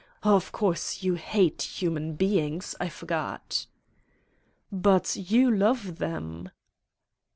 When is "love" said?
5.55-5.97